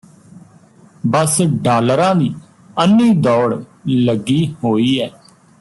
ਬੱਸ 1.07 1.41
ਡਾਲਰਾਂ 1.61 2.13
ਦੀ 2.15 2.33
ਅੰਨ੍ਹੀ 2.79 3.13
ਦੌੜ 3.21 3.63
ਲੱਗੀ 3.87 4.45
ਹੋਈ 4.63 4.97
ਐ 4.99 5.09